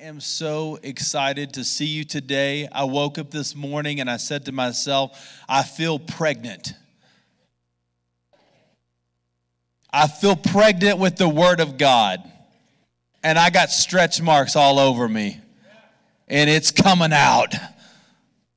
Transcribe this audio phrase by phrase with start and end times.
[0.00, 2.68] am so excited to see you today.
[2.70, 6.72] I woke up this morning and I said to myself, I feel pregnant.
[9.92, 12.22] I feel pregnant with the Word of God.
[13.24, 15.40] And I got stretch marks all over me.
[16.28, 17.54] And it's coming out.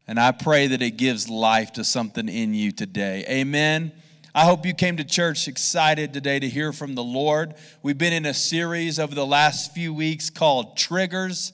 [0.08, 3.26] And I pray that it gives life to something in you today.
[3.28, 3.94] Amen.
[4.34, 7.54] I hope you came to church excited today to hear from the Lord.
[7.84, 11.52] We've been in a series over the last few weeks called Triggers,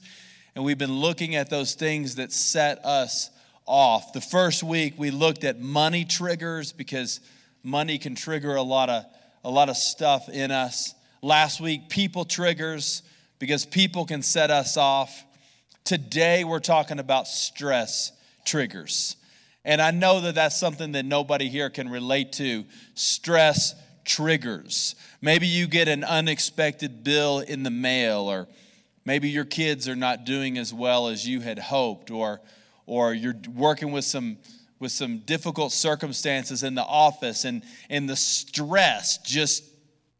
[0.54, 3.32] and we've been looking at those things that set us
[3.66, 4.14] off.
[4.14, 7.20] The first week we looked at money triggers because
[7.64, 9.06] money can trigger a lot of
[9.44, 10.94] a lot of stuff in us.
[11.24, 13.02] Last week people triggers
[13.40, 15.26] because people can set us off.
[15.84, 18.12] Today we're talking about stress
[18.46, 19.16] triggers.
[19.68, 22.64] And I know that that's something that nobody here can relate to.
[22.94, 23.76] Stress
[24.06, 24.96] triggers.
[25.22, 28.48] Maybe you get an unexpected bill in the mail, or
[29.04, 32.40] maybe your kids are not doing as well as you had hoped, or,
[32.86, 34.38] or you're working with some,
[34.80, 39.66] with some difficult circumstances in the office, and, and the stress just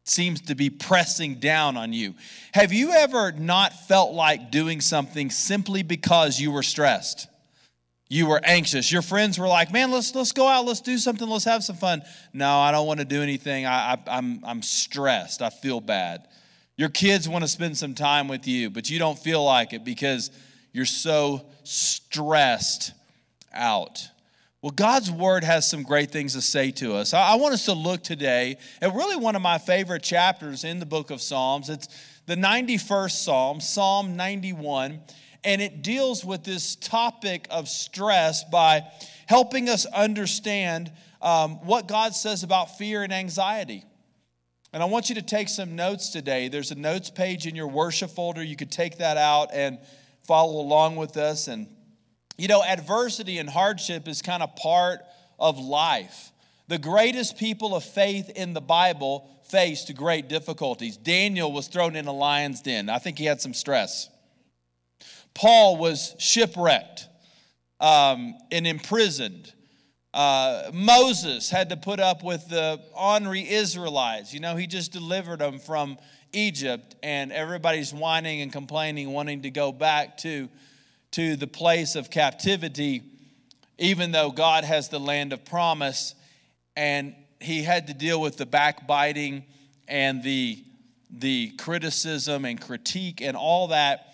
[0.04, 2.14] seems to be pressing down on you.
[2.52, 7.28] Have you ever not felt like doing something simply because you were stressed?
[8.08, 8.90] You were anxious.
[8.90, 11.76] Your friends were like, man, let's, let's go out, let's do something, let's have some
[11.76, 12.02] fun.
[12.32, 13.66] No, I don't want to do anything.
[13.66, 16.26] I, I, I'm, I'm stressed, I feel bad.
[16.76, 19.84] Your kids want to spend some time with you, but you don't feel like it
[19.84, 20.30] because
[20.72, 22.92] you're so stressed
[23.52, 24.08] out.
[24.62, 27.14] Well, God's word has some great things to say to us.
[27.14, 30.86] I want us to look today at really one of my favorite chapters in the
[30.86, 31.68] book of Psalms.
[31.68, 31.88] It's
[32.26, 35.00] the 91st Psalm, Psalm 91
[35.44, 38.82] and it deals with this topic of stress by
[39.26, 43.84] helping us understand um, what God says about fear and anxiety.
[44.72, 46.48] And I want you to take some notes today.
[46.48, 48.42] There's a notes page in your worship folder.
[48.42, 49.78] You could take that out and
[50.26, 51.48] follow along with us.
[51.48, 51.68] And,
[52.36, 55.00] you know, adversity and hardship is kind of part
[55.38, 56.32] of life.
[56.68, 60.98] The greatest people of faith in the Bible faced great difficulties.
[60.98, 62.90] Daniel was thrown in a lion's den.
[62.90, 64.10] I think he had some stress.
[65.38, 67.06] Paul was shipwrecked
[67.78, 69.52] um, and imprisoned.
[70.12, 74.34] Uh, Moses had to put up with the ornery Israelites.
[74.34, 75.96] You know, he just delivered them from
[76.32, 80.48] Egypt, and everybody's whining and complaining, wanting to go back to,
[81.12, 83.04] to the place of captivity,
[83.78, 86.16] even though God has the land of promise.
[86.76, 89.44] And he had to deal with the backbiting
[89.86, 90.64] and the,
[91.10, 94.04] the criticism and critique and all that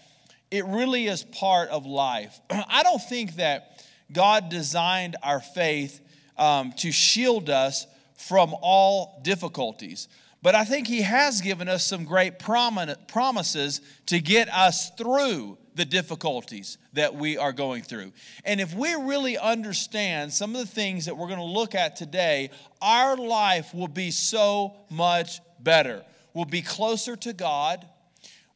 [0.50, 2.40] it really is part of life.
[2.50, 6.00] I don't think that God designed our faith
[6.36, 10.08] um, to shield us from all difficulties.
[10.42, 15.84] But I think He has given us some great promises to get us through the
[15.84, 18.12] difficulties that we are going through.
[18.44, 21.96] And if we really understand some of the things that we're going to look at
[21.96, 22.50] today,
[22.80, 26.04] our life will be so much better.
[26.32, 27.86] We'll be closer to God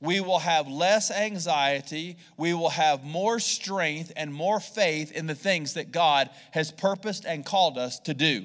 [0.01, 5.35] we will have less anxiety, we will have more strength and more faith in the
[5.35, 8.45] things that God has purposed and called us to do.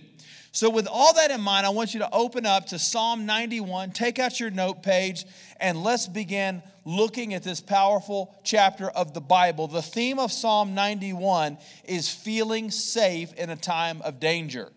[0.51, 3.91] So, with all that in mind, I want you to open up to Psalm 91,
[3.91, 5.25] take out your note page,
[5.59, 9.67] and let's begin looking at this powerful chapter of the Bible.
[9.67, 14.69] The theme of Psalm 91 is feeling safe in a time of danger.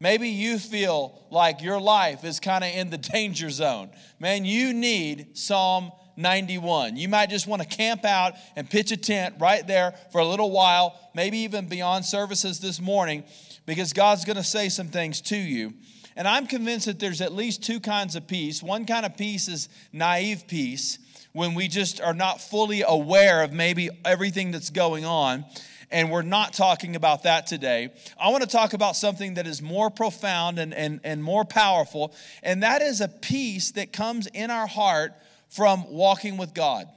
[0.00, 3.90] Maybe you feel like your life is kind of in the danger zone.
[4.18, 6.96] Man, you need Psalm 91.
[6.96, 10.26] You might just want to camp out and pitch a tent right there for a
[10.26, 13.24] little while, maybe even beyond services this morning,
[13.66, 15.74] because God's going to say some things to you.
[16.16, 18.62] And I'm convinced that there's at least two kinds of peace.
[18.62, 20.98] One kind of peace is naive peace,
[21.32, 25.44] when we just are not fully aware of maybe everything that's going on.
[25.90, 27.92] And we're not talking about that today.
[28.18, 32.14] I want to talk about something that is more profound and, and, and more powerful,
[32.42, 35.12] and that is a peace that comes in our heart
[35.54, 36.88] from walking with God.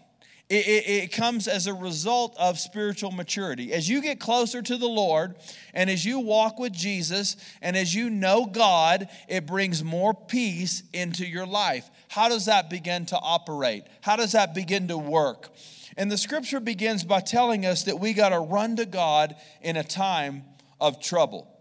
[0.50, 3.74] It, it, it, comes as a result of spiritual maturity.
[3.74, 5.36] As you get closer to the Lord
[5.74, 10.84] and as you walk with Jesus and as you know God, it brings more peace
[10.94, 11.90] into your life.
[12.08, 13.84] How does that begin to operate?
[14.00, 15.50] How does that begin to work?
[15.98, 19.76] And the scripture begins by telling us that we got to run to God in
[19.76, 20.44] a time
[20.80, 21.54] of trouble.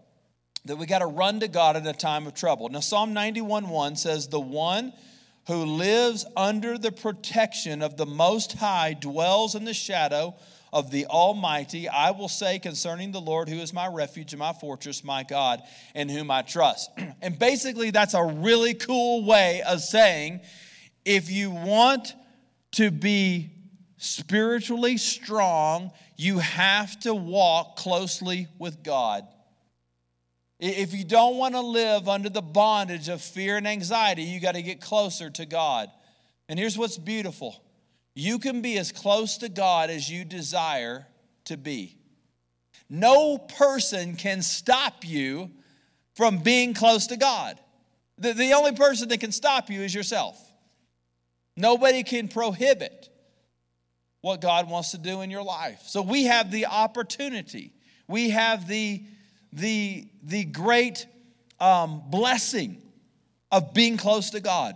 [0.63, 2.69] That we got to run to God in a time of trouble.
[2.69, 4.93] Now, Psalm 91 1 says, The one
[5.47, 10.35] who lives under the protection of the Most High dwells in the shadow
[10.73, 11.87] of the Almighty.
[11.87, 15.63] I will say concerning the Lord, who is my refuge and my fortress, my God,
[15.95, 16.91] in whom I trust.
[17.21, 20.41] And basically, that's a really cool way of saying
[21.03, 22.13] if you want
[22.73, 23.49] to be
[23.97, 29.25] spiritually strong, you have to walk closely with God.
[30.59, 34.55] If you don't want to live under the bondage of fear and anxiety, you got
[34.55, 35.89] to get closer to God.
[36.49, 37.61] And here's what's beautiful
[38.15, 41.05] you can be as close to God as you desire
[41.45, 41.97] to be.
[42.89, 45.51] No person can stop you
[46.15, 47.59] from being close to God.
[48.17, 50.41] The, the only person that can stop you is yourself.
[51.55, 53.09] Nobody can prohibit
[54.21, 55.81] what God wants to do in your life.
[55.85, 57.73] So we have the opportunity,
[58.07, 59.03] we have the,
[59.53, 61.05] the, the great
[61.59, 62.81] um, blessing
[63.51, 64.75] of being close to God.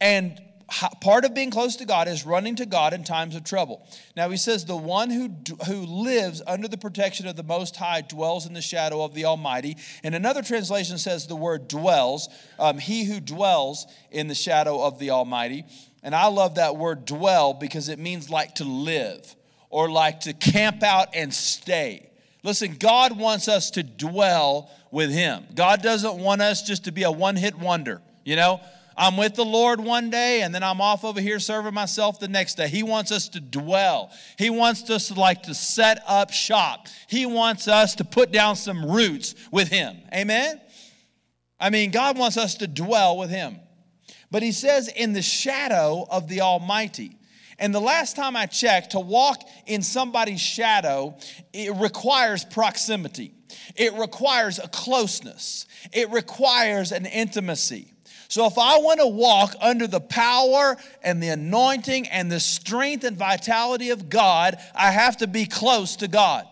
[0.00, 0.40] And
[1.00, 3.86] part of being close to God is running to God in times of trouble.
[4.16, 5.30] Now he says, "The one who
[5.66, 9.26] who lives under the protection of the Most High dwells in the shadow of the
[9.26, 12.28] Almighty." And another translation says the word dwells.
[12.58, 15.64] Um, he who dwells in the shadow of the Almighty.
[16.02, 19.36] And I love that word dwell because it means like to live
[19.70, 22.10] or like to camp out and stay.
[22.42, 25.44] Listen, God wants us to dwell with Him.
[25.54, 28.60] God doesn't want us just to be a one hit wonder, you know?
[28.96, 32.28] I'm with the Lord one day and then I'm off over here serving myself the
[32.28, 32.68] next day.
[32.68, 34.10] He wants us to dwell.
[34.38, 36.88] He wants us to like to set up shop.
[37.08, 39.96] He wants us to put down some roots with Him.
[40.14, 40.60] Amen?
[41.58, 43.60] I mean, God wants us to dwell with Him.
[44.30, 47.16] But He says, in the shadow of the Almighty.
[47.58, 51.16] And the last time I checked, to walk in somebody's shadow,
[51.52, 53.34] it requires proximity.
[53.76, 55.66] It requires a closeness.
[55.92, 57.92] It requires an intimacy.
[58.28, 63.04] So if I want to walk under the power and the anointing and the strength
[63.04, 66.46] and vitality of God, I have to be close to God.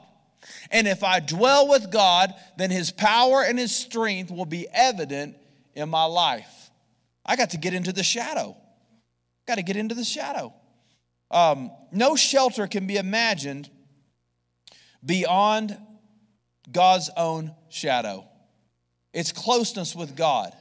[0.70, 5.37] And if I dwell with God, then his power and his strength will be evident
[5.75, 6.70] in my life.
[7.25, 8.56] I got to get into the shadow.
[9.47, 10.52] Got to get into the shadow.
[11.30, 13.70] Um, no shelter can be imagined
[15.04, 15.76] beyond
[16.70, 18.26] God's own shadow.
[19.12, 20.54] It's closeness with God.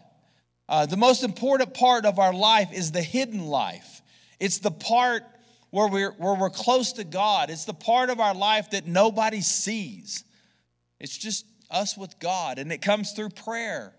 [0.68, 4.02] Uh, the most important part of our life is the hidden life.
[4.40, 5.24] It's the part
[5.72, 7.50] where we're, where we're close to God.
[7.50, 10.24] It's the part of our life that nobody sees.
[11.00, 12.60] It's just us with God.
[12.60, 13.94] And it comes through prayer.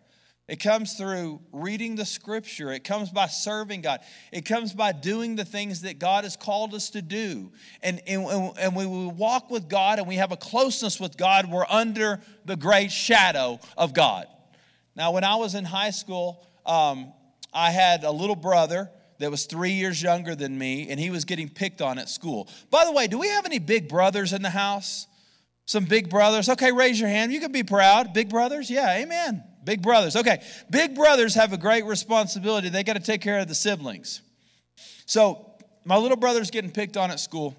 [0.50, 2.72] It comes through reading the scripture.
[2.72, 4.00] It comes by serving God.
[4.32, 7.52] It comes by doing the things that God has called us to do.
[7.84, 11.48] And, and, and when we walk with God and we have a closeness with God,
[11.48, 14.26] we're under the great shadow of God.
[14.96, 17.12] Now, when I was in high school, um,
[17.54, 21.24] I had a little brother that was three years younger than me, and he was
[21.24, 22.48] getting picked on at school.
[22.70, 25.06] By the way, do we have any big brothers in the house?
[25.66, 26.48] Some big brothers?
[26.48, 27.32] Okay, raise your hand.
[27.32, 28.12] You can be proud.
[28.12, 28.68] Big brothers?
[28.68, 29.44] Yeah, amen.
[29.64, 30.16] Big brothers.
[30.16, 32.68] Okay, big brothers have a great responsibility.
[32.68, 34.22] They got to take care of the siblings.
[35.06, 35.46] So,
[35.84, 37.56] my little brother's getting picked on at school,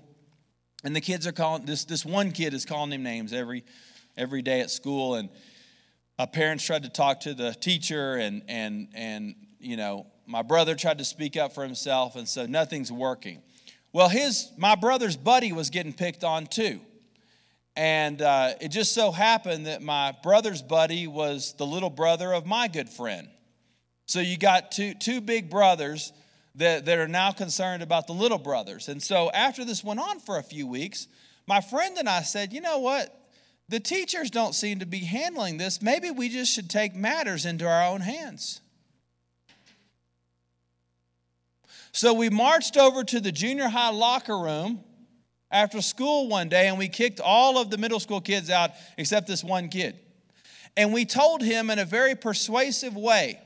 [0.84, 3.64] and the kids are calling this this one kid is calling him names every
[4.18, 5.30] every day at school and
[6.22, 10.76] my parents tried to talk to the teacher, and, and, and, you know, my brother
[10.76, 13.42] tried to speak up for himself, and so nothing's working.
[13.92, 16.80] Well, his, my brother's buddy was getting picked on too.
[17.76, 22.46] And uh, it just so happened that my brother's buddy was the little brother of
[22.46, 23.30] my good friend.
[24.08, 26.12] So you got two, two big brothers
[26.56, 28.90] that, that are now concerned about the little brothers.
[28.90, 31.08] And so after this went on for a few weeks,
[31.48, 33.18] my friend and I said, you know what?
[33.72, 35.82] the teachers don't seem to be handling this.
[35.82, 38.60] Maybe we just should take matters into our own hands.
[41.94, 44.84] So we marched over to the junior high locker room
[45.52, 49.28] after school one day and we kicked all of the middle school kids out except
[49.28, 50.00] this one kid.
[50.78, 53.40] And we told him in a very persuasive way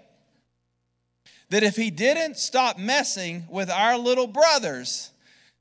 [1.49, 5.11] that if he didn't stop messing with our little brothers,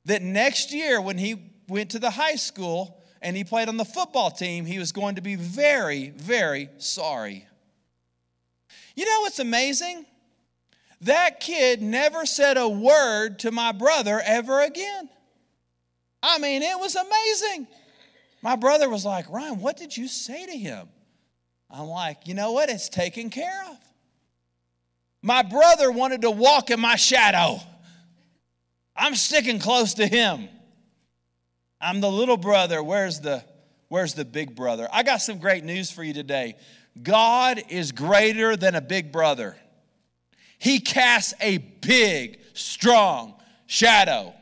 [0.05, 3.85] that next year when he went to the high school, and he played on the
[3.85, 7.47] football team, he was going to be very, very sorry.
[8.95, 10.05] You know what's amazing?
[11.01, 15.09] That kid never said a word to my brother ever again.
[16.27, 17.67] I mean, it was amazing.
[18.41, 20.87] My brother was like, Ryan, what did you say to him?
[21.69, 22.69] I'm like, you know what?
[22.69, 23.77] It's taken care of.
[25.21, 27.59] My brother wanted to walk in my shadow.
[28.95, 30.49] I'm sticking close to him.
[31.79, 32.81] I'm the little brother.
[32.81, 33.43] Where's the
[33.89, 34.87] where's the big brother?
[34.91, 36.55] I got some great news for you today.
[37.01, 39.55] God is greater than a big brother.
[40.57, 43.35] He casts a big, strong
[43.67, 44.33] shadow.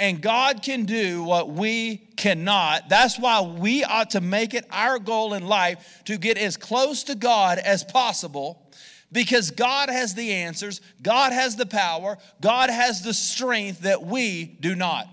[0.00, 2.88] And God can do what we cannot.
[2.88, 7.02] That's why we ought to make it our goal in life to get as close
[7.04, 8.66] to God as possible
[9.12, 14.46] because God has the answers, God has the power, God has the strength that we
[14.46, 15.06] do not.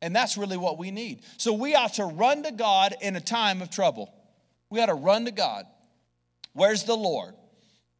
[0.00, 1.20] And that's really what we need.
[1.36, 4.10] So we ought to run to God in a time of trouble.
[4.70, 5.66] We ought to run to God.
[6.54, 7.34] Where's the Lord?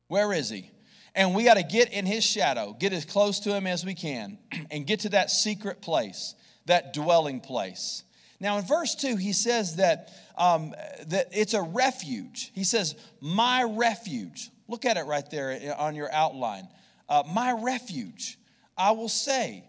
[0.06, 0.70] Where is He?
[1.14, 3.94] And we got to get in His shadow, get as close to Him as we
[3.94, 4.38] can,
[4.70, 6.34] and get to that secret place,
[6.66, 8.04] that dwelling place.
[8.40, 10.74] Now, in verse 2, he says that, um,
[11.08, 12.52] that it's a refuge.
[12.54, 14.50] He says, My refuge.
[14.68, 16.68] Look at it right there on your outline.
[17.08, 18.38] Uh, my refuge,
[18.76, 19.64] I will say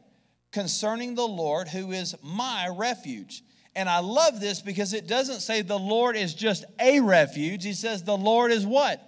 [0.52, 3.44] concerning the Lord, who is my refuge.
[3.76, 7.64] And I love this because it doesn't say the Lord is just a refuge.
[7.64, 9.02] He says the Lord is what?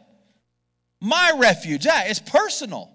[1.02, 1.86] My refuge.
[1.86, 2.90] Yeah, it's personal.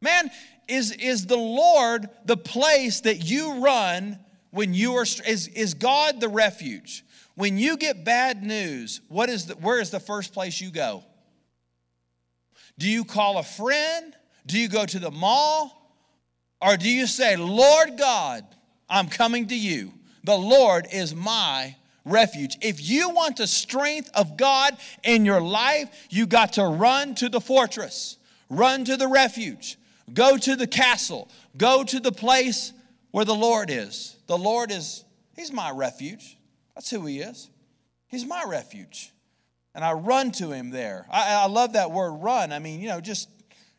[0.00, 0.30] Man,
[0.68, 4.18] is, is the Lord the place that you run
[4.50, 7.04] when you are, is, is God the refuge?
[7.34, 11.02] When you get bad news, what is the, where is the first place you go?
[12.78, 14.14] Do you call a friend?
[14.46, 15.94] Do you go to the mall?
[16.60, 18.44] Or do you say, Lord God,
[18.88, 19.92] I'm coming to you?
[20.24, 22.56] The Lord is my refuge.
[22.62, 27.28] If you want the strength of God in your life, you got to run to
[27.28, 28.16] the fortress,
[28.48, 29.76] run to the refuge,
[30.14, 32.72] go to the castle, go to the place
[33.10, 34.16] where the Lord is.
[34.28, 36.38] The Lord is, He's my refuge.
[36.74, 37.50] That's who He is.
[38.08, 39.12] He's my refuge.
[39.74, 41.06] And I run to Him there.
[41.10, 42.52] I, I love that word run.
[42.52, 43.28] I mean, you know, just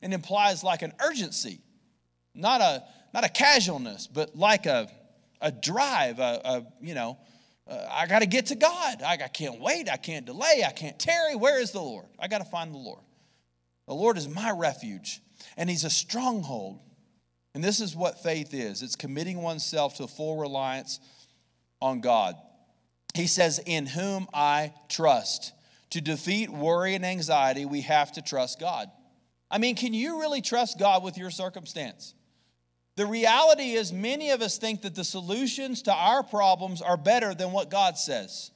[0.01, 1.59] it implies like an urgency,
[2.35, 4.89] not a not a casualness, but like a
[5.41, 7.17] a drive, a, a you know,
[7.69, 9.01] uh, I got to get to God.
[9.01, 9.89] I, I can't wait.
[9.89, 10.63] I can't delay.
[10.65, 11.35] I can't tarry.
[11.35, 12.05] Where is the Lord?
[12.19, 13.01] I got to find the Lord.
[13.87, 15.21] The Lord is my refuge,
[15.55, 16.79] and He's a stronghold.
[17.53, 20.99] And this is what faith is it's committing oneself to full reliance
[21.81, 22.35] on God.
[23.13, 25.53] He says, In whom I trust.
[25.91, 28.91] To defeat worry and anxiety, we have to trust God.
[29.49, 32.13] I mean, can you really trust God with your circumstance?
[32.97, 37.35] The reality is, many of us think that the solutions to our problems are better
[37.35, 38.49] than what God says.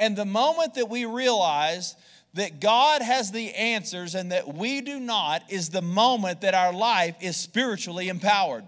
[0.00, 1.94] And the moment that we realize
[2.34, 6.72] that God has the answers and that we do not is the moment that our
[6.72, 8.64] life is spiritually empowered.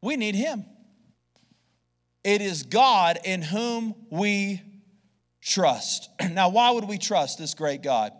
[0.00, 0.66] We need Him.
[2.22, 4.62] It is God in whom we
[5.42, 6.10] trust.
[6.30, 8.12] Now, why would we trust this great God?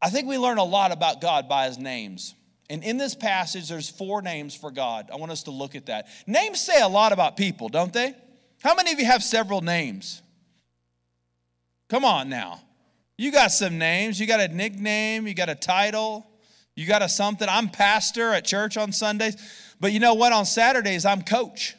[0.00, 2.34] I think we learn a lot about God by his names.
[2.68, 5.10] And in this passage, there's four names for God.
[5.12, 6.08] I want us to look at that.
[6.26, 8.14] Names say a lot about people, don't they?
[8.62, 10.20] How many of you have several names?
[11.88, 12.60] Come on now.
[13.16, 14.18] You got some names.
[14.18, 15.26] You got a nickname.
[15.26, 16.26] You got a title.
[16.74, 17.48] You got a something.
[17.48, 19.36] I'm pastor at church on Sundays.
[19.80, 20.32] But you know what?
[20.32, 21.74] On Saturdays, I'm coach.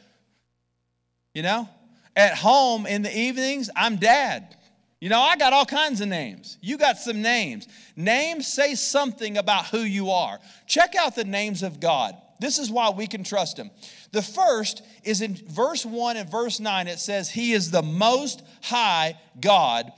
[1.34, 1.70] You know?
[2.16, 4.57] At home in the evenings, I'm dad.
[5.00, 6.58] You know, I got all kinds of names.
[6.60, 7.68] You got some names.
[7.96, 10.40] Names say something about who you are.
[10.66, 12.16] Check out the names of God.
[12.40, 13.70] This is why we can trust Him.
[14.12, 18.44] The first is in verse 1 and verse 9, it says, He is the most
[18.62, 19.92] high God.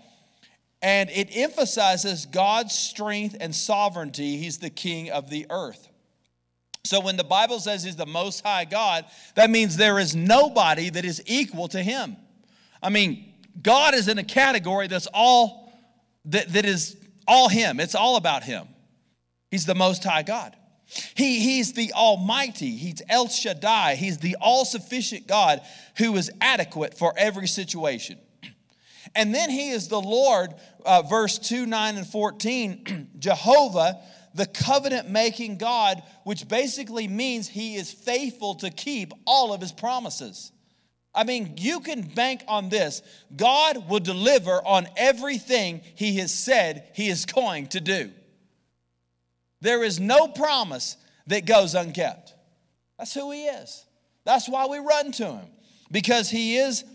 [0.82, 4.38] And it emphasizes God's strength and sovereignty.
[4.38, 5.88] He's the king of the earth.
[6.86, 10.90] So when the Bible says He's the most high God, that means there is nobody
[10.90, 12.16] that is equal to Him.
[12.82, 13.29] I mean,
[13.62, 15.72] God is in a category that's all
[16.26, 16.96] that, that is
[17.28, 17.80] all him.
[17.80, 18.68] It's all about him.
[19.52, 20.56] He's the most high God.
[21.16, 22.76] He, he's the Almighty.
[22.76, 23.96] He's El Shaddai.
[23.96, 25.62] He's the all sufficient God
[25.98, 28.18] who is adequate for every situation.
[29.16, 30.54] And then he is the Lord,
[30.86, 34.00] uh, verse 2, 9, and 14, Jehovah,
[34.34, 39.72] the covenant making God, which basically means he is faithful to keep all of his
[39.72, 40.52] promises.
[41.20, 43.02] I mean, you can bank on this.
[43.36, 48.12] God will deliver on everything He has said He is going to do.
[49.60, 50.96] There is no promise
[51.28, 52.34] that goes unkept.
[52.98, 53.84] That's who He is.
[54.24, 55.48] That's why we run to Him,
[55.92, 56.86] because He is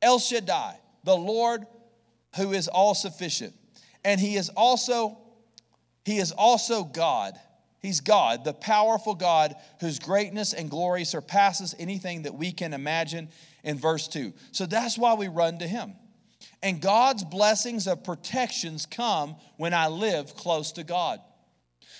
[0.00, 1.66] El Shaddai, the Lord
[2.36, 3.54] who is all sufficient.
[4.04, 5.18] And He is also,
[6.04, 7.34] He is also God.
[7.80, 13.30] He's God, the powerful God whose greatness and glory surpasses anything that we can imagine
[13.64, 14.32] in verse 2.
[14.52, 15.94] So that's why we run to him.
[16.62, 21.20] And God's blessings of protections come when I live close to God.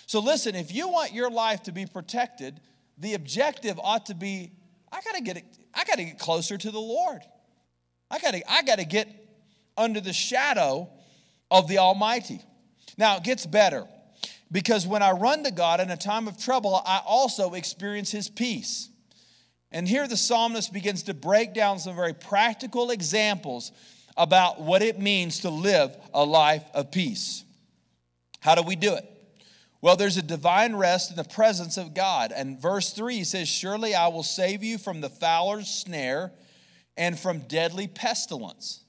[0.07, 2.61] So listen, if you want your life to be protected,
[2.99, 4.53] the objective ought to be
[4.93, 5.43] I got to get
[5.75, 7.21] I got to get closer to the Lord.
[8.11, 9.09] I got to I got to get
[9.77, 10.89] under the shadow
[11.51, 12.41] of the Almighty.
[12.97, 13.87] Now, it gets better
[14.53, 18.29] because when I run to God in a time of trouble, I also experience his
[18.29, 18.89] peace.
[19.75, 23.73] And here the psalmist begins to break down some very practical examples
[24.17, 27.43] about what it means to live a life of peace.
[28.39, 29.05] How do we do it?
[29.81, 32.31] Well, there's a divine rest in the presence of God.
[32.31, 36.31] And verse 3 says, Surely I will save you from the fowler's snare
[36.97, 38.85] and from deadly pestilence.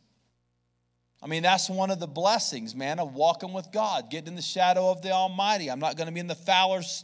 [1.19, 4.43] I mean, that's one of the blessings, man, of walking with God, getting in the
[4.43, 5.71] shadow of the Almighty.
[5.71, 7.03] I'm not going to be in the fowler's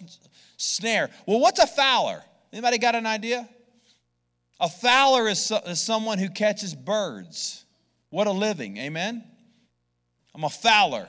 [0.58, 1.10] snare.
[1.26, 2.24] Well, what's a fowler?
[2.54, 3.50] Anybody got an idea?
[4.62, 7.66] A fowler is, so, is someone who catches birds.
[8.12, 9.24] What a living, amen?
[10.36, 11.08] I'm a fowler.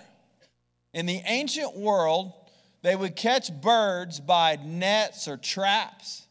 [0.95, 2.33] In the ancient world,
[2.81, 6.27] they would catch birds by nets or traps.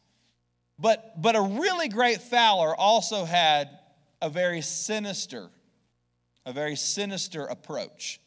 [0.79, 3.69] But, but a really great fowler also had
[4.19, 5.49] a very sinister,
[6.43, 8.19] a very sinister approach.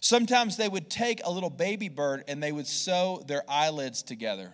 [0.00, 4.52] Sometimes they would take a little baby bird and they would sew their eyelids together.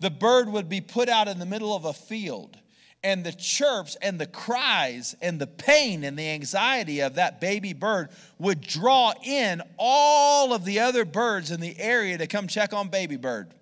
[0.00, 2.58] The bird would be put out in the middle of a field,
[3.04, 7.72] and the chirps and the cries and the pain and the anxiety of that baby
[7.72, 12.72] bird would draw in all of the other birds in the area to come check
[12.72, 13.54] on baby bird.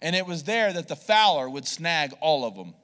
[0.00, 2.74] And it was there that the fowler would snag all of them.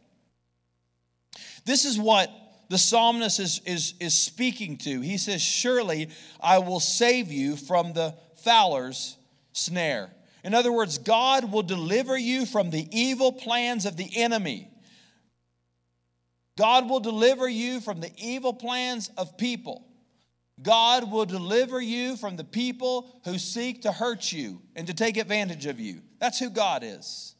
[1.64, 2.30] This is what
[2.68, 5.00] the psalmist is, is, is speaking to.
[5.00, 6.09] He says, Surely
[6.40, 9.16] I will save you from the fowler's
[9.52, 10.11] snare.
[10.44, 14.68] In other words, God will deliver you from the evil plans of the enemy.
[16.58, 19.87] God will deliver you from the evil plans of people.
[20.61, 25.16] God will deliver you from the people who seek to hurt you and to take
[25.16, 26.02] advantage of you.
[26.18, 27.34] That's who God is.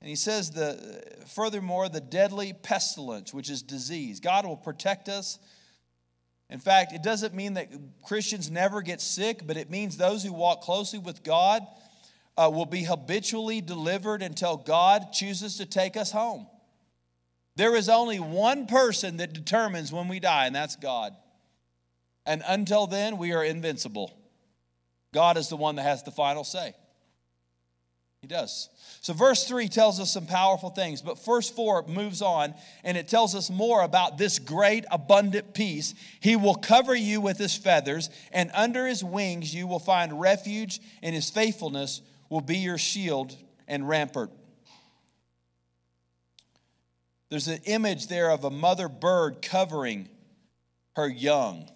[0.00, 4.20] And he says the furthermore the deadly pestilence which is disease.
[4.20, 5.38] God will protect us.
[6.48, 7.72] In fact, it doesn't mean that
[8.04, 11.66] Christians never get sick, but it means those who walk closely with God
[12.36, 16.46] uh, will be habitually delivered until God chooses to take us home.
[17.56, 21.14] There is only one person that determines when we die, and that's God.
[22.26, 24.18] And until then, we are invincible.
[25.14, 26.74] God is the one that has the final say.
[28.20, 28.68] He does.
[29.00, 33.08] So, verse 3 tells us some powerful things, but verse 4 moves on and it
[33.08, 35.94] tells us more about this great, abundant peace.
[36.20, 40.80] He will cover you with his feathers, and under his wings you will find refuge,
[41.02, 43.36] and his faithfulness will be your shield
[43.68, 44.30] and rampart.
[47.28, 50.08] There's an image there of a mother bird covering
[50.94, 51.68] her young.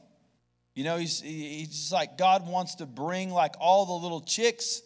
[0.74, 4.82] You know, he's, he's like God wants to bring like all the little chicks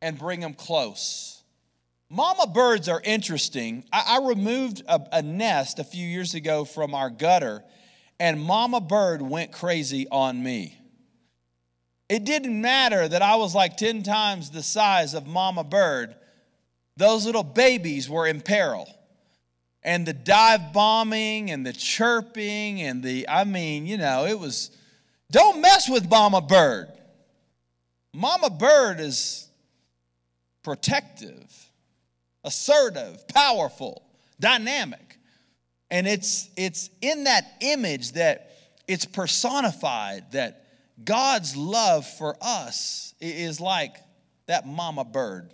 [0.00, 1.42] and bring them close.
[2.10, 3.84] Mama birds are interesting.
[3.92, 7.62] I, I removed a, a nest a few years ago from our gutter,
[8.20, 10.77] and Mama bird went crazy on me.
[12.08, 16.14] It didn't matter that I was like 10 times the size of Mama bird,
[16.96, 18.88] those little babies were in peril
[19.82, 24.70] and the dive bombing and the chirping and the, I mean, you know, it was,
[25.30, 26.88] don't mess with Mama Bird.
[28.12, 29.48] Mama Bird is
[30.62, 31.70] protective,
[32.44, 34.02] assertive, powerful,
[34.40, 35.18] dynamic.
[35.90, 38.50] And it's, it's in that image that
[38.86, 40.67] it's personified that
[41.02, 43.96] God's love for us is like
[44.46, 45.52] that mama bird,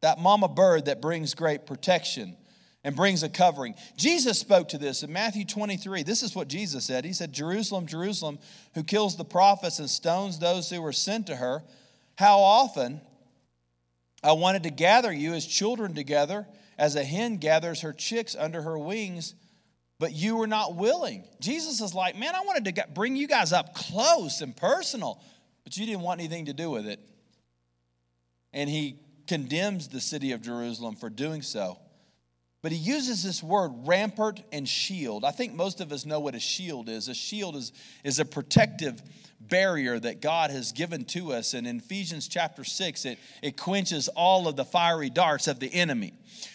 [0.00, 2.36] that mama bird that brings great protection
[2.84, 3.74] and brings a covering.
[3.96, 6.02] Jesus spoke to this in Matthew 23.
[6.02, 7.04] This is what Jesus said.
[7.04, 8.38] He said, Jerusalem, Jerusalem,
[8.74, 11.62] who kills the prophets and stones those who were sent to her,
[12.16, 13.00] how often
[14.22, 16.46] I wanted to gather you as children together,
[16.78, 19.34] as a hen gathers her chicks under her wings,
[20.02, 21.22] but you were not willing.
[21.40, 25.22] Jesus is like, man, I wanted to bring you guys up close and personal,
[25.62, 26.98] but you didn't want anything to do with it.
[28.52, 31.78] And he condemns the city of Jerusalem for doing so.
[32.62, 35.24] But he uses this word rampart and shield.
[35.24, 37.08] I think most of us know what a shield is.
[37.08, 37.72] A shield is,
[38.04, 39.02] is a protective
[39.40, 41.54] barrier that God has given to us.
[41.54, 45.74] And in Ephesians chapter 6, it, it quenches all of the fiery darts of the
[45.74, 46.14] enemy.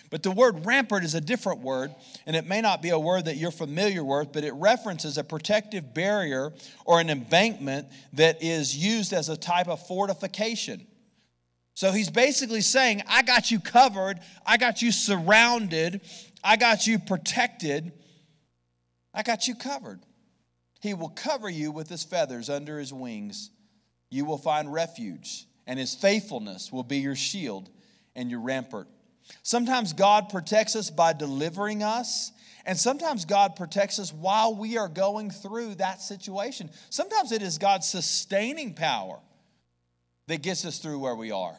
[0.10, 1.94] But the word rampart is a different word,
[2.26, 5.24] and it may not be a word that you're familiar with, but it references a
[5.26, 6.54] protective barrier
[6.86, 10.88] or an embankment that is used as a type of fortification.
[11.78, 16.02] So he's basically saying, I got you covered, I got you surrounded,
[16.44, 17.92] I got you protected,
[19.14, 20.00] I got you covered.
[20.82, 23.52] He will cover you with his feathers under his wings.
[24.10, 27.70] You will find refuge, and his faithfulness will be your shield
[28.16, 28.88] and your rampart.
[29.44, 32.32] Sometimes God protects us by delivering us,
[32.66, 36.72] and sometimes God protects us while we are going through that situation.
[36.90, 39.20] Sometimes it is God's sustaining power
[40.26, 41.56] that gets us through where we are.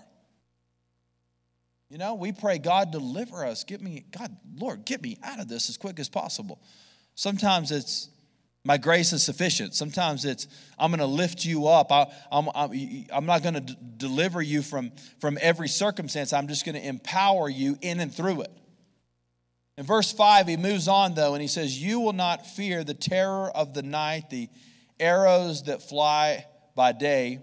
[1.91, 3.65] You know, we pray, God, deliver us.
[3.65, 6.61] Get me, God, Lord, get me out of this as quick as possible.
[7.15, 8.11] Sometimes it's
[8.65, 9.75] My grace is sufficient.
[9.75, 10.47] Sometimes it's,
[10.79, 11.91] I'm going to lift you up.
[11.91, 16.35] I, am I'm, I'm not going to d- deliver you from, from every circumstance.
[16.35, 18.51] I'm just going to empower you in and through it.
[19.79, 22.95] In verse 5, he moves on, though, and he says, You will not fear the
[22.95, 24.49] terror of the night, the
[25.01, 27.41] arrows that fly by day,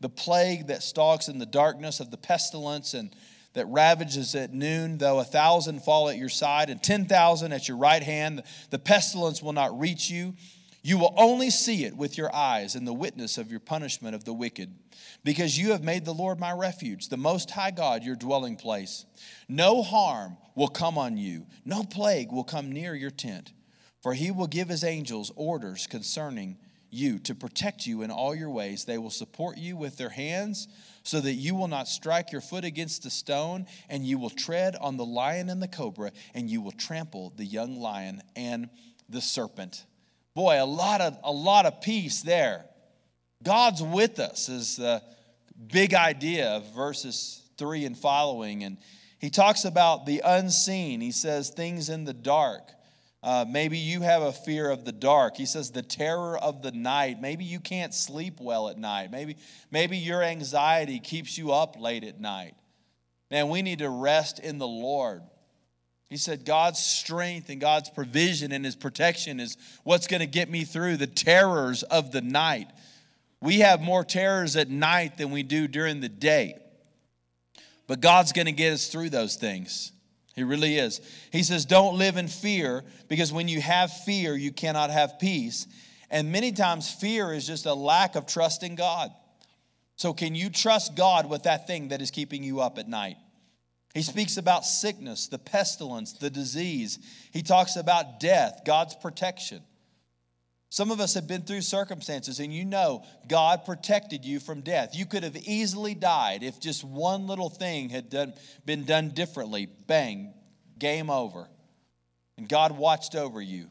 [0.00, 3.14] the plague that stalks in the darkness of the pestilence and
[3.54, 7.76] that ravages at noon, though a thousand fall at your side and 10,000 at your
[7.76, 10.34] right hand, the pestilence will not reach you.
[10.82, 14.24] You will only see it with your eyes and the witness of your punishment of
[14.24, 14.74] the wicked,
[15.22, 19.04] because you have made the Lord my refuge, the Most High God, your dwelling place.
[19.48, 23.52] No harm will come on you, no plague will come near your tent,
[24.02, 26.56] for he will give his angels orders concerning
[26.90, 28.84] you to protect you in all your ways.
[28.84, 30.66] They will support you with their hands
[31.02, 34.76] so that you will not strike your foot against a stone, and you will tread
[34.76, 38.68] on the lion and the cobra, and you will trample the young lion and
[39.08, 39.84] the serpent.
[40.34, 42.64] Boy, a lot of a lot of peace there.
[43.42, 45.02] God's with us is the
[45.72, 48.64] big idea of verses three and following.
[48.64, 48.78] And
[49.18, 51.00] he talks about the unseen.
[51.00, 52.70] He says things in the dark.
[53.22, 55.36] Uh, maybe you have a fear of the dark.
[55.36, 57.20] He says the terror of the night.
[57.20, 59.12] Maybe you can't sleep well at night.
[59.12, 59.36] Maybe,
[59.70, 62.54] maybe your anxiety keeps you up late at night.
[63.30, 65.22] Man, we need to rest in the Lord.
[66.10, 70.50] He said, God's strength and God's provision and His protection is what's going to get
[70.50, 72.68] me through the terrors of the night.
[73.40, 76.58] We have more terrors at night than we do during the day.
[77.86, 79.92] But God's going to get us through those things.
[80.34, 81.00] He really is.
[81.30, 85.66] He says, Don't live in fear because when you have fear, you cannot have peace.
[86.10, 89.10] And many times, fear is just a lack of trust in God.
[89.96, 93.16] So, can you trust God with that thing that is keeping you up at night?
[93.94, 96.98] He speaks about sickness, the pestilence, the disease.
[97.30, 99.62] He talks about death, God's protection.
[100.72, 104.96] Some of us have been through circumstances and you know God protected you from death.
[104.96, 108.32] You could have easily died if just one little thing had done,
[108.64, 109.68] been done differently.
[109.86, 110.32] Bang,
[110.78, 111.46] game over.
[112.38, 113.66] And God watched over you.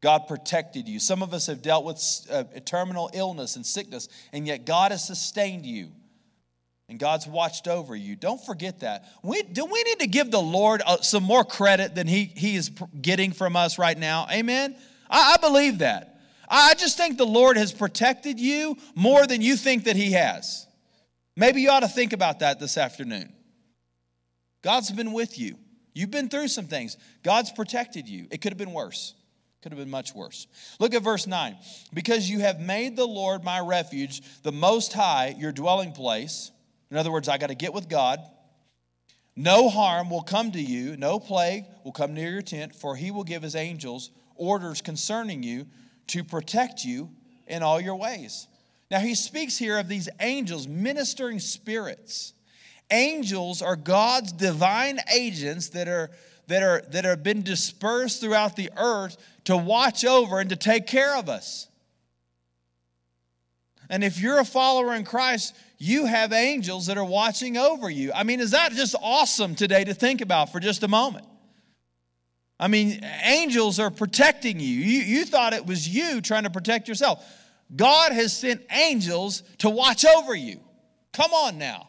[0.00, 1.00] God protected you.
[1.00, 5.04] Some of us have dealt with uh, terminal illness and sickness, and yet God has
[5.04, 5.88] sustained you.
[6.88, 8.14] And God's watched over you.
[8.14, 9.04] Don't forget that.
[9.24, 12.54] We, do we need to give the Lord uh, some more credit than he, he
[12.54, 12.70] is
[13.02, 14.28] getting from us right now?
[14.30, 14.76] Amen?
[15.10, 16.20] I, I believe that.
[16.48, 20.66] I just think the Lord has protected you more than you think that He has.
[21.36, 23.32] Maybe you ought to think about that this afternoon.
[24.62, 25.56] God's been with you.
[25.94, 26.96] You've been through some things.
[27.22, 28.26] God's protected you.
[28.30, 29.14] It could have been worse.
[29.62, 30.46] Could have been much worse.
[30.78, 31.56] Look at verse 9.
[31.92, 36.50] Because you have made the Lord my refuge, the Most High, your dwelling place.
[36.90, 38.20] In other words, I got to get with God.
[39.36, 43.12] No harm will come to you, no plague will come near your tent, for he
[43.12, 45.66] will give his angels orders concerning you
[46.08, 47.10] to protect you
[47.46, 48.46] in all your ways.
[48.90, 52.32] Now, he speaks here of these angels, ministering spirits.
[52.90, 56.10] Angels are God's divine agents that are
[56.46, 60.86] that are that have been dispersed throughout the earth to watch over and to take
[60.86, 61.68] care of us.
[63.90, 68.12] And if you're a follower in Christ, you have angels that are watching over you.
[68.14, 71.26] I mean, is that just awesome today to think about for just a moment?
[72.60, 74.66] I mean, angels are protecting you.
[74.66, 75.00] you.
[75.00, 77.24] You thought it was you trying to protect yourself.
[77.74, 80.60] God has sent angels to watch over you.
[81.12, 81.88] Come on now.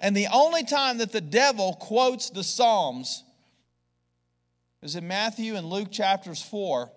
[0.00, 3.22] And the only time that the devil quotes the Psalms
[4.82, 6.90] is in Matthew and Luke chapters 4,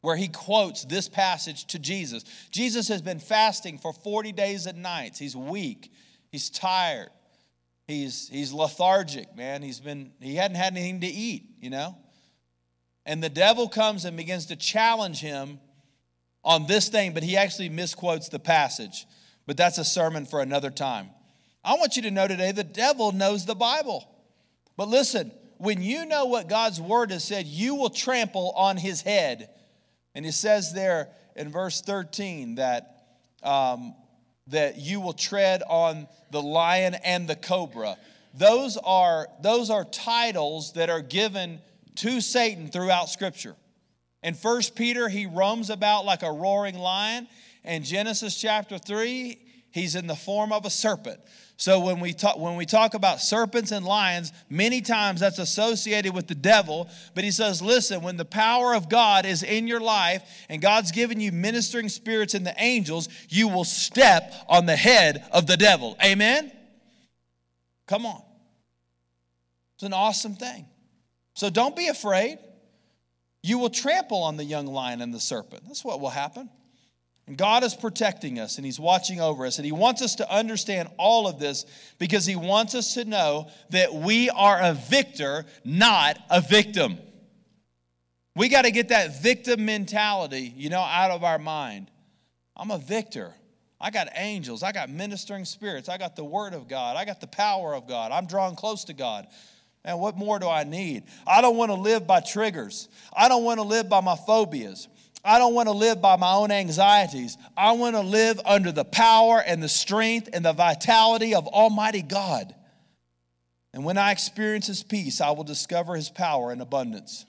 [0.00, 2.24] where he quotes this passage to Jesus.
[2.50, 5.18] Jesus has been fasting for 40 days and nights.
[5.18, 5.92] He's weak,
[6.30, 7.10] he's tired.
[7.86, 9.62] He's, he's lethargic, man.
[9.62, 11.96] He's been, he hadn't had anything to eat, you know?
[13.04, 15.60] And the devil comes and begins to challenge him
[16.42, 19.06] on this thing, but he actually misquotes the passage.
[19.46, 21.10] But that's a sermon for another time.
[21.62, 24.08] I want you to know today the devil knows the Bible.
[24.76, 29.02] But listen, when you know what God's word has said, you will trample on his
[29.02, 29.50] head.
[30.14, 33.06] And he says there in verse 13 that
[33.42, 33.94] um,
[34.48, 37.96] that you will tread on the lion and the cobra.
[38.34, 41.60] Those are, those are titles that are given
[41.96, 43.56] to Satan throughout Scripture.
[44.22, 47.28] In 1 Peter, he roams about like a roaring lion.
[47.62, 49.38] In Genesis chapter 3,
[49.74, 51.18] he's in the form of a serpent.
[51.56, 56.14] So when we talk when we talk about serpents and lions, many times that's associated
[56.14, 59.80] with the devil, but he says, "Listen, when the power of God is in your
[59.80, 64.76] life and God's given you ministering spirits and the angels, you will step on the
[64.76, 66.52] head of the devil." Amen.
[67.86, 68.22] Come on.
[69.74, 70.66] It's an awesome thing.
[71.34, 72.38] So don't be afraid.
[73.42, 75.64] You will trample on the young lion and the serpent.
[75.66, 76.48] That's what will happen.
[77.26, 79.58] And God is protecting us and He's watching over us.
[79.58, 81.64] And He wants us to understand all of this
[81.98, 86.98] because He wants us to know that we are a victor, not a victim.
[88.36, 91.90] We got to get that victim mentality, you know, out of our mind.
[92.56, 93.32] I'm a victor.
[93.80, 94.62] I got angels.
[94.62, 95.88] I got ministering spirits.
[95.88, 96.96] I got the Word of God.
[96.96, 98.12] I got the power of God.
[98.12, 99.26] I'm drawing close to God.
[99.84, 101.04] Man, what more do I need?
[101.26, 102.88] I don't want to live by triggers.
[103.14, 104.88] I don't want to live by my phobias.
[105.24, 107.38] I don't want to live by my own anxieties.
[107.56, 112.02] I want to live under the power and the strength and the vitality of Almighty
[112.02, 112.54] God.
[113.72, 117.24] And when I experience His peace, I will discover His power in abundance.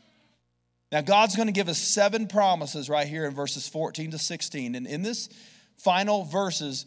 [0.91, 4.75] Now, God's going to give us seven promises right here in verses 14 to 16.
[4.75, 5.29] And in this
[5.77, 6.85] final verses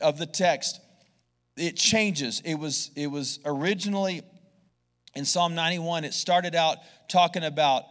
[0.00, 0.80] of the text,
[1.56, 2.42] it changes.
[2.44, 4.22] It was, it was originally
[5.14, 7.84] in Psalm 91, it started out talking about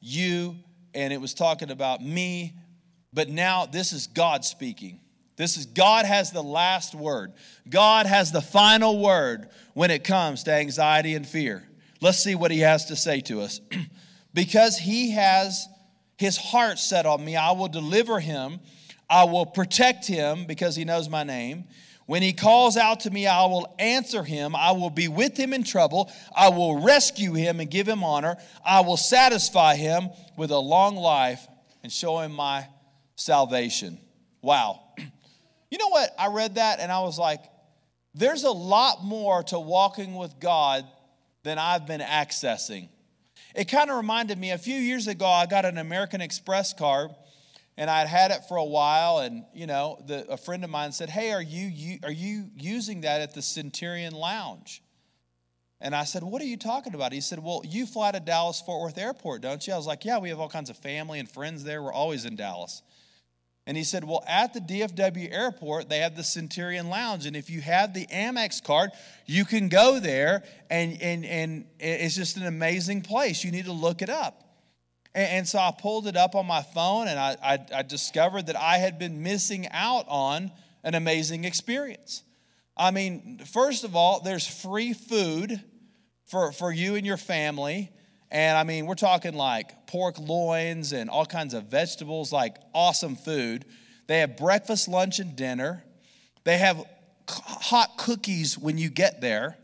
[0.00, 0.56] you
[0.94, 2.54] and it was talking about me,
[3.12, 5.00] but now this is God speaking.
[5.36, 7.32] This is God has the last word.
[7.68, 11.66] God has the final word when it comes to anxiety and fear.
[12.02, 13.60] Let's see what he has to say to us.
[14.34, 15.66] because he has
[16.18, 18.60] his heart set on me, I will deliver him.
[19.08, 21.64] I will protect him because he knows my name.
[22.10, 24.56] When he calls out to me, I will answer him.
[24.56, 26.10] I will be with him in trouble.
[26.34, 28.36] I will rescue him and give him honor.
[28.64, 31.46] I will satisfy him with a long life
[31.84, 32.66] and show him my
[33.14, 34.00] salvation.
[34.42, 34.80] Wow.
[35.70, 36.12] You know what?
[36.18, 37.44] I read that and I was like,
[38.12, 40.84] there's a lot more to walking with God
[41.44, 42.88] than I've been accessing.
[43.54, 47.12] It kind of reminded me a few years ago, I got an American Express card
[47.80, 50.92] and I'd had it for a while, and you know, the, a friend of mine
[50.92, 54.82] said, "Hey, are you, you are you using that at the Centurion Lounge?"
[55.80, 58.60] And I said, "What are you talking about?" He said, "Well, you fly to Dallas
[58.60, 61.20] Fort Worth Airport, don't you?" I was like, "Yeah, we have all kinds of family
[61.20, 61.82] and friends there.
[61.82, 62.82] We're always in Dallas."
[63.66, 67.26] And he said, Well, at the DFW airport, they have the Centurion Lounge.
[67.26, 68.90] And if you have the Amex card,
[69.26, 73.44] you can go there, and, and, and it's just an amazing place.
[73.44, 74.49] You need to look it up.
[75.14, 78.46] And, and so I pulled it up on my phone and I, I, I discovered
[78.46, 80.50] that I had been missing out on
[80.84, 82.22] an amazing experience.
[82.76, 85.62] I mean, first of all, there's free food
[86.26, 87.90] for, for you and your family.
[88.30, 93.16] And I mean, we're talking like pork loins and all kinds of vegetables, like awesome
[93.16, 93.64] food.
[94.06, 95.84] They have breakfast, lunch, and dinner.
[96.44, 96.82] They have
[97.28, 99.56] hot cookies when you get there.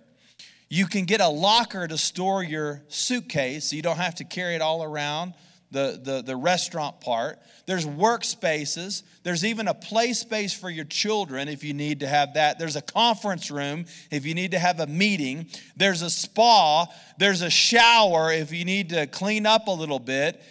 [0.69, 4.57] You can get a locker to store your suitcase so you don't have to carry
[4.57, 5.35] it all around
[5.71, 7.39] the, the, the restaurant part.
[7.67, 9.03] There's workspaces.
[9.23, 12.59] There's even a play space for your children if you need to have that.
[12.59, 15.47] There's a conference room if you need to have a meeting.
[15.77, 16.87] There's a spa.
[17.19, 20.43] There's a shower if you need to clean up a little bit.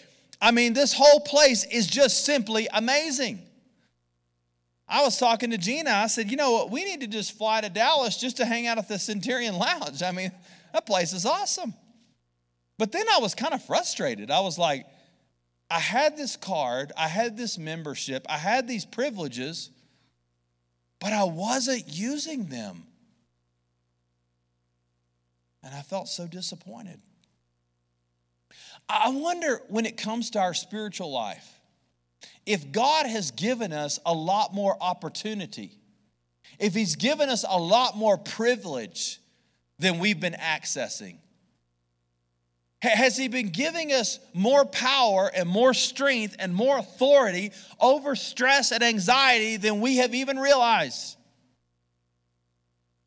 [0.41, 3.41] I mean, this whole place is just simply amazing.
[4.87, 5.89] I was talking to Gina.
[5.89, 6.71] I said, you know what?
[6.71, 10.03] We need to just fly to Dallas just to hang out at the Centurion Lounge.
[10.03, 10.31] I mean,
[10.73, 11.73] that place is awesome.
[12.77, 14.29] But then I was kind of frustrated.
[14.29, 14.85] I was like,
[15.69, 19.71] I had this card, I had this membership, I had these privileges,
[20.99, 22.83] but I wasn't using them.
[25.63, 27.01] And I felt so disappointed.
[28.87, 31.54] I wonder when it comes to our spiritual life,
[32.45, 35.77] if God has given us a lot more opportunity,
[36.59, 39.19] if He's given us a lot more privilege
[39.79, 41.17] than we've been accessing,
[42.81, 48.71] has He been giving us more power and more strength and more authority over stress
[48.71, 51.17] and anxiety than we have even realized?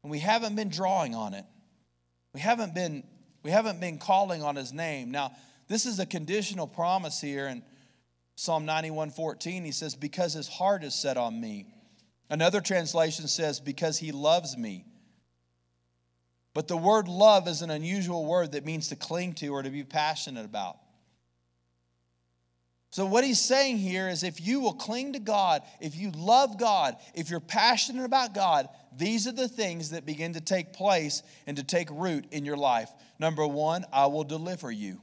[0.02, 1.44] And we haven't been drawing on it.
[2.34, 3.04] We haven't been,
[3.42, 5.10] we haven't been calling on His name.
[5.10, 5.32] Now,
[5.68, 7.62] this is a conditional promise here, and
[8.40, 11.66] Psalm 91 14, he says, Because his heart is set on me.
[12.30, 14.84] Another translation says, Because he loves me.
[16.54, 19.70] But the word love is an unusual word that means to cling to or to
[19.70, 20.78] be passionate about.
[22.90, 26.60] So, what he's saying here is if you will cling to God, if you love
[26.60, 31.24] God, if you're passionate about God, these are the things that begin to take place
[31.48, 32.90] and to take root in your life.
[33.18, 35.00] Number one, I will deliver you.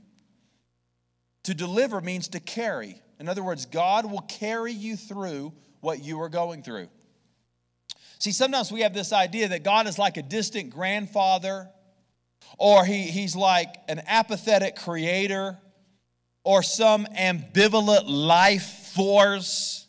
[1.44, 3.02] To deliver means to carry.
[3.20, 6.88] In other words, God will carry you through what you are going through.
[8.20, 11.70] See, sometimes we have this idea that God is like a distant grandfather,
[12.58, 15.58] or he, he's like an apathetic creator,
[16.44, 19.88] or some ambivalent life force,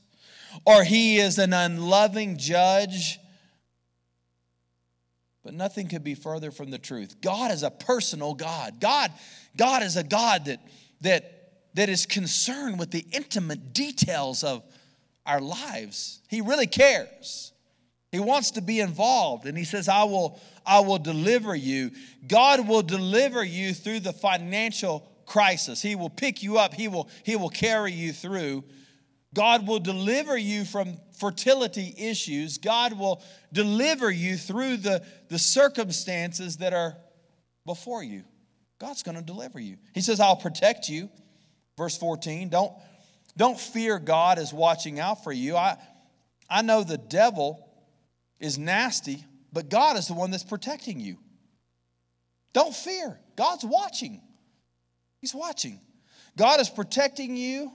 [0.64, 3.18] or he is an unloving judge.
[5.44, 7.20] But nothing could be further from the truth.
[7.20, 8.80] God is a personal God.
[8.80, 9.12] God,
[9.56, 10.60] God is a God that,
[11.02, 11.35] that
[11.76, 14.62] that is concerned with the intimate details of
[15.24, 16.20] our lives.
[16.28, 17.52] He really cares.
[18.10, 21.92] He wants to be involved and he says I will I will deliver you.
[22.26, 25.82] God will deliver you through the financial crisis.
[25.82, 26.72] He will pick you up.
[26.74, 28.64] He will he will carry you through.
[29.34, 32.56] God will deliver you from fertility issues.
[32.56, 36.96] God will deliver you through the, the circumstances that are
[37.66, 38.24] before you.
[38.78, 39.76] God's going to deliver you.
[39.94, 41.10] He says, I'll protect you.
[41.76, 42.72] Verse 14, don't,
[43.36, 45.56] don't fear God is watching out for you.
[45.56, 45.76] I,
[46.48, 47.68] I know the devil
[48.40, 51.18] is nasty, but God is the one that's protecting you.
[52.52, 53.18] Don't fear.
[53.36, 54.22] God's watching.
[55.20, 55.80] He's watching.
[56.36, 57.70] God is protecting you.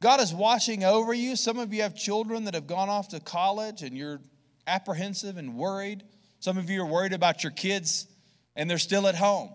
[0.00, 1.36] God is watching over you.
[1.36, 4.20] Some of you have children that have gone off to college and you're
[4.66, 6.02] apprehensive and worried.
[6.40, 8.08] Some of you are worried about your kids
[8.56, 9.54] and they're still at home.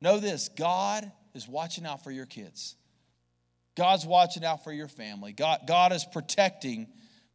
[0.00, 2.74] Know this God is watching out for your kids.
[3.76, 5.32] God's watching out for your family.
[5.32, 6.86] God, God is protecting,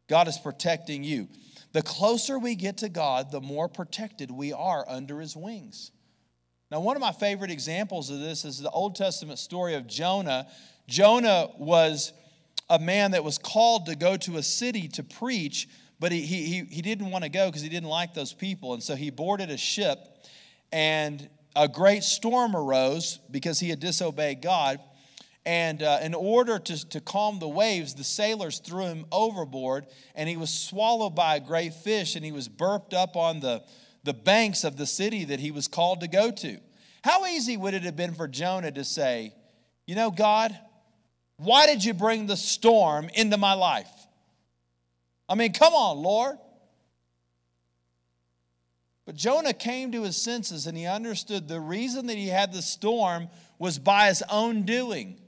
[0.07, 1.27] God is protecting you.
[1.73, 5.91] The closer we get to God, the more protected we are under his wings.
[6.71, 10.47] Now, one of my favorite examples of this is the Old Testament story of Jonah.
[10.87, 12.13] Jonah was
[12.69, 15.67] a man that was called to go to a city to preach,
[15.99, 18.73] but he, he, he didn't want to go because he didn't like those people.
[18.73, 19.99] And so he boarded a ship,
[20.71, 24.79] and a great storm arose because he had disobeyed God.
[25.49, 30.29] And uh, in order to, to calm the waves, the sailors threw him overboard, and
[30.29, 33.63] he was swallowed by a great fish, and he was burped up on the,
[34.03, 36.59] the banks of the city that he was called to go to.
[37.03, 39.33] How easy would it have been for Jonah to say,
[39.87, 40.55] You know, God,
[41.37, 43.89] why did you bring the storm into my life?
[45.27, 46.37] I mean, come on, Lord.
[49.07, 52.61] But Jonah came to his senses and he understood the reason that he had the
[52.61, 55.19] storm was by his own doing.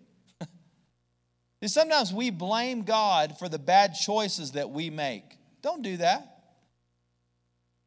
[1.67, 5.37] Sometimes we blame God for the bad choices that we make.
[5.61, 6.27] Don't do that.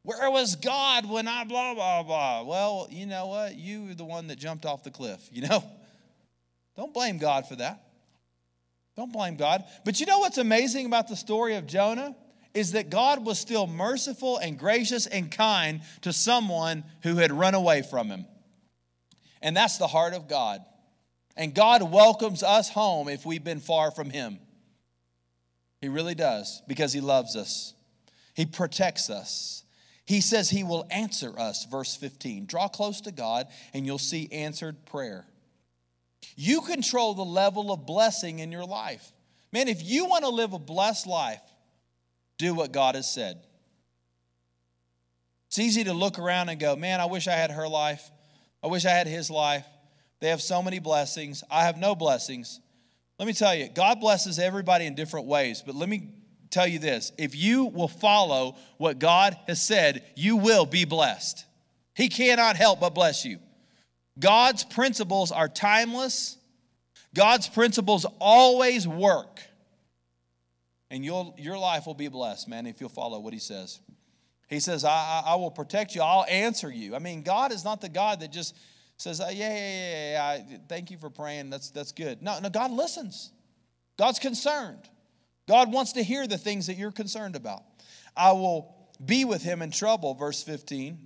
[0.05, 2.43] Where was God when I blah, blah, blah?
[2.43, 3.57] Well, you know what?
[3.57, 5.65] You were the one that jumped off the cliff, you know?
[6.77, 7.83] Don't blame God for that.
[8.97, 9.65] Don't blame God.
[9.85, 12.15] But you know what's amazing about the story of Jonah?
[12.53, 17.55] Is that God was still merciful and gracious and kind to someone who had run
[17.55, 18.27] away from him.
[19.43, 20.61] And that's the heart of God.
[21.37, 24.39] And God welcomes us home if we've been far from Him.
[25.81, 27.75] He really does because He loves us,
[28.35, 29.63] He protects us.
[30.07, 32.45] He says He will answer us, verse 15.
[32.47, 35.27] Draw close to God and you'll see answered prayer.
[36.37, 39.13] You control the level of blessing in your life.
[39.53, 41.41] Man, if you want to live a blessed life,
[42.39, 43.41] do what God has said.
[45.49, 48.11] It's easy to look around and go, man, I wish I had her life.
[48.63, 49.65] I wish I had his life.
[50.25, 51.45] They have so many blessings.
[51.51, 52.59] I have no blessings.
[53.19, 56.15] Let me tell you, God blesses everybody in different ways, but let me
[56.49, 61.45] tell you this if you will follow what God has said, you will be blessed.
[61.95, 63.39] He cannot help but bless you.
[64.19, 66.39] God's principles are timeless.
[67.15, 69.43] God's principles always work.
[70.91, 73.79] And you'll, your life will be blessed, man, if you'll follow what he says.
[74.49, 76.01] He says, I, I, will protect you.
[76.01, 76.97] I'll answer you.
[76.97, 78.57] I mean, God is not the God that just
[78.97, 81.51] says, uh, yeah, yeah, yeah, yeah, thank you for praying.
[81.51, 82.23] That's, that's good.
[82.23, 83.33] No, no, God listens.
[83.99, 84.89] God's concerned.
[85.47, 87.63] God wants to hear the things that you're concerned about.
[88.17, 90.99] I will be with him in trouble, verse 15.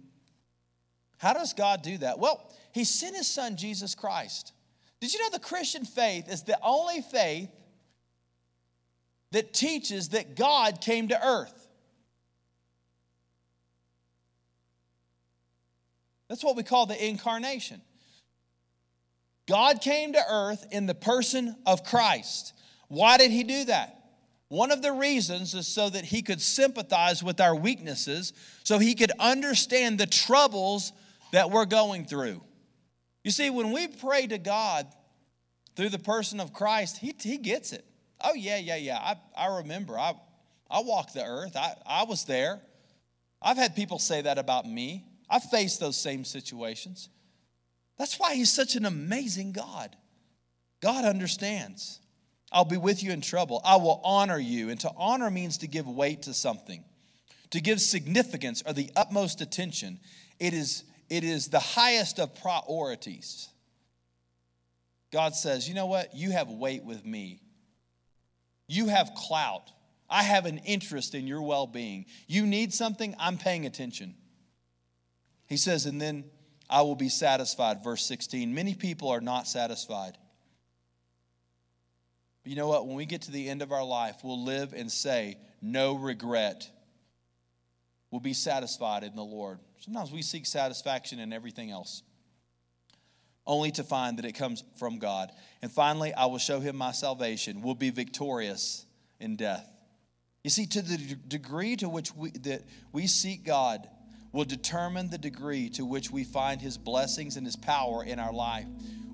[1.19, 2.19] How does God do that?
[2.19, 4.53] Well, he sent his son, Jesus Christ.
[5.01, 7.51] Did you know the Christian faith is the only faith
[9.33, 11.58] that teaches that God came to earth?
[16.29, 17.81] That's what we call the incarnation.
[19.47, 22.53] God came to earth in the person of Christ.
[22.89, 23.95] Why did he do that?
[24.49, 28.95] One of the reasons is so that he could sympathize with our weaknesses, so he
[28.95, 30.93] could understand the troubles
[31.33, 32.43] that we're going through.
[33.25, 34.87] You see, when we pray to God
[35.77, 37.85] through the person of Christ, he, he gets it.
[38.23, 38.99] Oh, yeah, yeah, yeah.
[38.99, 39.99] I, I remember.
[39.99, 40.15] I,
[40.71, 42.61] I walked the earth, I, I was there.
[43.41, 45.05] I've had people say that about me.
[45.31, 47.09] I've faced those same situations.
[47.99, 49.95] That's why he's such an amazing God.
[50.81, 52.01] God understands.
[52.51, 53.61] I'll be with you in trouble.
[53.65, 54.71] I will honor you.
[54.71, 56.85] And to honor means to give weight to something,
[57.51, 59.99] to give significance or the utmost attention.
[60.39, 63.49] It is, it is the highest of priorities.
[65.13, 66.15] God says, You know what?
[66.15, 67.43] You have weight with me.
[68.67, 69.73] You have clout.
[70.09, 72.07] I have an interest in your well being.
[72.27, 74.15] You need something, I'm paying attention.
[75.49, 76.25] He says, and then
[76.71, 77.83] I will be satisfied.
[77.83, 78.55] Verse 16.
[78.55, 80.17] Many people are not satisfied.
[82.43, 82.87] But you know what?
[82.87, 86.71] When we get to the end of our life, we'll live and say, no regret.
[88.11, 89.59] We'll be satisfied in the Lord.
[89.81, 92.03] Sometimes we seek satisfaction in everything else,
[93.47, 95.31] only to find that it comes from God.
[95.63, 97.63] And finally, I will show him my salvation.
[97.63, 98.85] We'll be victorious
[99.21, 99.69] in death.
[100.45, 100.97] You see, to the
[101.29, 103.89] degree to which we, that we seek God
[104.33, 108.33] will determine the degree to which we find his blessings and his power in our
[108.33, 108.67] life.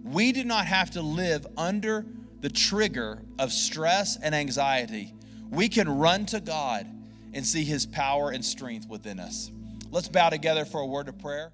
[0.03, 2.05] We do not have to live under
[2.41, 5.15] the trigger of stress and anxiety.
[5.51, 6.87] We can run to God
[7.33, 9.51] and see his power and strength within us.
[9.91, 11.53] Let's bow together for a word of prayer.